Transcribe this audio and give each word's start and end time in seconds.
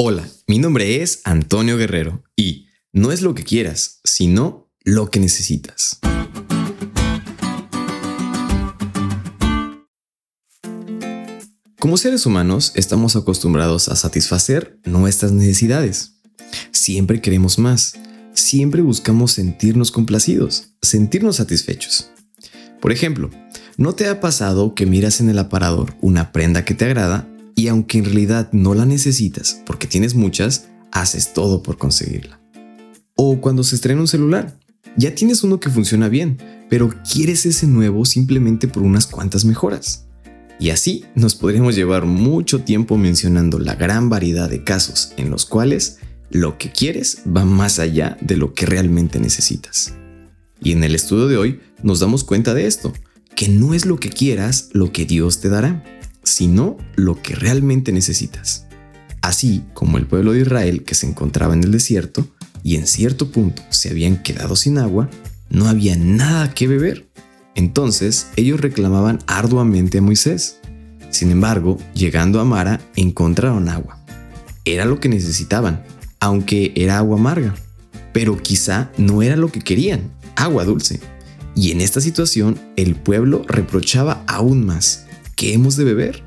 Hola, 0.00 0.28
mi 0.46 0.60
nombre 0.60 1.02
es 1.02 1.22
Antonio 1.24 1.76
Guerrero 1.76 2.22
y 2.36 2.68
no 2.92 3.10
es 3.10 3.20
lo 3.20 3.34
que 3.34 3.42
quieras, 3.42 3.98
sino 4.04 4.70
lo 4.84 5.10
que 5.10 5.18
necesitas. 5.18 5.98
Como 11.80 11.96
seres 11.96 12.26
humanos 12.26 12.70
estamos 12.76 13.16
acostumbrados 13.16 13.88
a 13.88 13.96
satisfacer 13.96 14.78
nuestras 14.84 15.32
necesidades. 15.32 16.20
Siempre 16.70 17.20
queremos 17.20 17.58
más, 17.58 17.94
siempre 18.34 18.82
buscamos 18.82 19.32
sentirnos 19.32 19.90
complacidos, 19.90 20.74
sentirnos 20.80 21.34
satisfechos. 21.34 22.12
Por 22.80 22.92
ejemplo, 22.92 23.30
¿no 23.76 23.96
te 23.96 24.06
ha 24.06 24.20
pasado 24.20 24.76
que 24.76 24.86
miras 24.86 25.20
en 25.20 25.28
el 25.28 25.40
aparador 25.40 25.96
una 26.00 26.30
prenda 26.30 26.64
que 26.64 26.74
te 26.74 26.84
agrada 26.84 27.28
y 27.58 27.66
aunque 27.66 27.98
en 27.98 28.04
realidad 28.04 28.48
no 28.52 28.72
la 28.72 28.86
necesitas 28.86 29.62
porque 29.66 29.88
tienes 29.88 30.14
muchas, 30.14 30.68
haces 30.92 31.32
todo 31.32 31.60
por 31.60 31.76
conseguirla. 31.76 32.40
O 33.16 33.40
cuando 33.40 33.64
se 33.64 33.74
estrena 33.74 34.00
un 34.00 34.06
celular, 34.06 34.56
ya 34.96 35.12
tienes 35.16 35.42
uno 35.42 35.58
que 35.58 35.68
funciona 35.68 36.08
bien, 36.08 36.38
pero 36.70 36.94
quieres 37.12 37.46
ese 37.46 37.66
nuevo 37.66 38.04
simplemente 38.04 38.68
por 38.68 38.84
unas 38.84 39.08
cuantas 39.08 39.44
mejoras. 39.44 40.06
Y 40.60 40.70
así 40.70 41.04
nos 41.16 41.34
podríamos 41.34 41.74
llevar 41.74 42.06
mucho 42.06 42.62
tiempo 42.62 42.96
mencionando 42.96 43.58
la 43.58 43.74
gran 43.74 44.08
variedad 44.08 44.48
de 44.48 44.62
casos 44.62 45.12
en 45.16 45.28
los 45.28 45.44
cuales 45.44 45.98
lo 46.30 46.58
que 46.58 46.70
quieres 46.70 47.22
va 47.26 47.44
más 47.44 47.80
allá 47.80 48.16
de 48.20 48.36
lo 48.36 48.54
que 48.54 48.66
realmente 48.66 49.18
necesitas. 49.18 49.94
Y 50.62 50.70
en 50.70 50.84
el 50.84 50.94
estudio 50.94 51.26
de 51.26 51.38
hoy 51.38 51.60
nos 51.82 51.98
damos 51.98 52.22
cuenta 52.22 52.54
de 52.54 52.68
esto, 52.68 52.92
que 53.34 53.48
no 53.48 53.74
es 53.74 53.84
lo 53.84 53.98
que 53.98 54.10
quieras 54.10 54.68
lo 54.74 54.92
que 54.92 55.06
Dios 55.06 55.40
te 55.40 55.48
dará 55.48 55.82
sino 56.28 56.76
lo 56.94 57.20
que 57.20 57.34
realmente 57.34 57.90
necesitas. 57.92 58.66
Así 59.22 59.64
como 59.74 59.98
el 59.98 60.06
pueblo 60.06 60.32
de 60.32 60.40
Israel 60.40 60.84
que 60.84 60.94
se 60.94 61.06
encontraba 61.06 61.54
en 61.54 61.64
el 61.64 61.72
desierto 61.72 62.28
y 62.62 62.76
en 62.76 62.86
cierto 62.86 63.30
punto 63.30 63.62
se 63.70 63.90
habían 63.90 64.22
quedado 64.22 64.54
sin 64.54 64.78
agua, 64.78 65.08
no 65.48 65.68
había 65.68 65.96
nada 65.96 66.52
que 66.52 66.68
beber. 66.68 67.08
Entonces 67.54 68.28
ellos 68.36 68.60
reclamaban 68.60 69.18
arduamente 69.26 69.98
a 69.98 70.02
Moisés. 70.02 70.60
Sin 71.10 71.30
embargo, 71.30 71.78
llegando 71.94 72.40
a 72.40 72.44
Mara, 72.44 72.80
encontraron 72.94 73.68
agua. 73.68 74.04
Era 74.64 74.84
lo 74.84 75.00
que 75.00 75.08
necesitaban, 75.08 75.82
aunque 76.20 76.72
era 76.76 76.98
agua 76.98 77.18
amarga. 77.18 77.54
Pero 78.12 78.36
quizá 78.36 78.92
no 78.98 79.22
era 79.22 79.36
lo 79.36 79.50
que 79.50 79.60
querían, 79.60 80.12
agua 80.36 80.64
dulce. 80.64 81.00
Y 81.54 81.72
en 81.72 81.80
esta 81.80 82.00
situación, 82.00 82.58
el 82.76 82.94
pueblo 82.94 83.44
reprochaba 83.48 84.22
aún 84.26 84.64
más 84.64 85.07
¿qué 85.38 85.54
hemos 85.54 85.76
de 85.76 85.84
beber? 85.84 86.24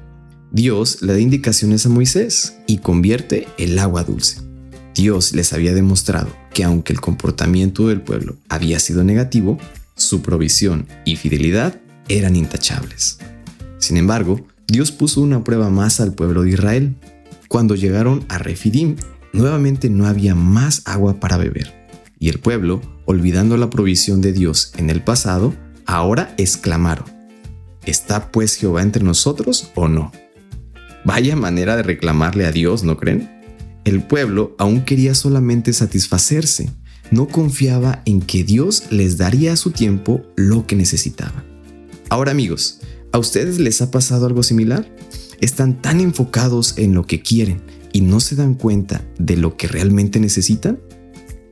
Dios 0.53 1.01
le 1.01 1.11
da 1.11 1.19
indicaciones 1.19 1.85
a 1.85 1.89
Moisés 1.89 2.55
y 2.65 2.77
convierte 2.77 3.45
el 3.57 3.77
agua 3.77 4.05
dulce. 4.05 4.39
Dios 4.95 5.33
les 5.33 5.51
había 5.51 5.73
demostrado 5.73 6.29
que 6.53 6.63
aunque 6.63 6.93
el 6.93 7.01
comportamiento 7.01 7.89
del 7.89 8.01
pueblo 8.01 8.37
había 8.47 8.79
sido 8.79 9.03
negativo, 9.03 9.57
su 9.95 10.21
provisión 10.21 10.87
y 11.03 11.17
fidelidad 11.17 11.81
eran 12.07 12.37
intachables. 12.37 13.19
Sin 13.79 13.97
embargo, 13.97 14.47
Dios 14.65 14.93
puso 14.93 15.19
una 15.19 15.43
prueba 15.43 15.69
más 15.69 15.99
al 15.99 16.13
pueblo 16.13 16.43
de 16.43 16.51
Israel. 16.51 16.95
Cuando 17.49 17.75
llegaron 17.75 18.23
a 18.29 18.37
Refidim, 18.37 18.95
nuevamente 19.33 19.89
no 19.89 20.07
había 20.07 20.35
más 20.35 20.83
agua 20.85 21.19
para 21.19 21.35
beber. 21.35 21.85
Y 22.17 22.29
el 22.29 22.39
pueblo, 22.39 22.81
olvidando 23.03 23.57
la 23.57 23.69
provisión 23.69 24.21
de 24.21 24.31
Dios 24.31 24.71
en 24.77 24.89
el 24.89 25.03
pasado, 25.03 25.53
ahora 25.85 26.33
exclamaron, 26.37 27.20
¿Está 27.85 28.31
pues 28.31 28.55
Jehová 28.55 28.83
entre 28.83 29.03
nosotros 29.03 29.71
o 29.75 29.87
no? 29.87 30.11
Vaya 31.03 31.35
manera 31.35 31.75
de 31.75 31.83
reclamarle 31.83 32.45
a 32.45 32.51
Dios, 32.51 32.83
¿no 32.83 32.97
creen? 32.97 33.29
El 33.85 34.03
pueblo 34.03 34.55
aún 34.59 34.81
quería 34.81 35.15
solamente 35.15 35.73
satisfacerse, 35.73 36.69
no 37.09 37.27
confiaba 37.27 38.03
en 38.05 38.21
que 38.21 38.43
Dios 38.43 38.83
les 38.91 39.17
daría 39.17 39.53
a 39.53 39.57
su 39.57 39.71
tiempo 39.71 40.21
lo 40.35 40.67
que 40.67 40.75
necesitaban. 40.75 41.43
Ahora 42.09 42.31
amigos, 42.31 42.81
¿a 43.11 43.17
ustedes 43.17 43.57
les 43.59 43.81
ha 43.81 43.89
pasado 43.89 44.27
algo 44.27 44.43
similar? 44.43 44.87
¿Están 45.39 45.81
tan 45.81 45.99
enfocados 45.99 46.77
en 46.77 46.93
lo 46.93 47.07
que 47.07 47.23
quieren 47.23 47.63
y 47.91 48.01
no 48.01 48.19
se 48.19 48.35
dan 48.35 48.53
cuenta 48.53 49.03
de 49.17 49.37
lo 49.37 49.57
que 49.57 49.67
realmente 49.67 50.19
necesitan? 50.19 50.79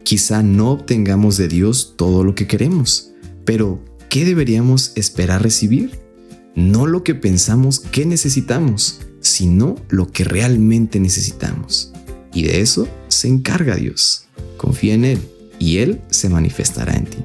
Quizá 0.04 0.44
no 0.44 0.72
obtengamos 0.72 1.38
de 1.38 1.48
Dios 1.48 1.96
todo 1.98 2.24
lo 2.24 2.36
que 2.36 2.46
queremos, 2.46 3.12
pero 3.46 3.84
¿qué 4.10 4.26
deberíamos 4.26 4.92
esperar 4.96 5.42
recibir? 5.42 6.09
No 6.56 6.88
lo 6.88 7.04
que 7.04 7.16
pensamos 7.16 7.80
que 7.80 8.06
necesitamos, 8.06 9.02
sino 9.22 9.76
lo 9.90 10.12
que 10.12 10.24
realmente 10.24 11.00
necesitamos. 11.00 11.94
Y 12.34 12.44
de 12.44 12.62
eso 12.62 12.88
se 13.08 13.28
encarga 13.28 13.76
Dios. 13.76 14.26
Confía 14.58 14.94
en 14.94 15.06
Él 15.06 15.20
y 15.60 15.78
Él 15.78 16.02
se 16.10 16.30
manifestará 16.30 16.96
en 16.96 17.06
ti. 17.06 17.18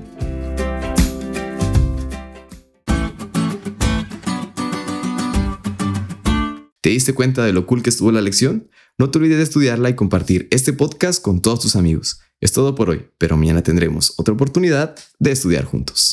¿Te 6.80 6.90
diste 6.90 7.14
cuenta 7.14 7.44
de 7.46 7.54
lo 7.54 7.66
cool 7.66 7.82
que 7.82 7.88
estuvo 7.88 8.12
la 8.12 8.20
lección? 8.20 8.68
No 8.98 9.10
te 9.10 9.18
olvides 9.18 9.38
de 9.38 9.44
estudiarla 9.44 9.88
y 9.88 9.94
compartir 9.94 10.48
este 10.50 10.74
podcast 10.74 11.22
con 11.22 11.40
todos 11.40 11.60
tus 11.60 11.76
amigos. 11.76 12.20
Es 12.40 12.52
todo 12.52 12.74
por 12.74 12.90
hoy, 12.90 13.06
pero 13.16 13.38
mañana 13.38 13.62
tendremos 13.62 14.12
otra 14.18 14.34
oportunidad 14.34 14.94
de 15.18 15.32
estudiar 15.32 15.64
juntos. 15.64 16.12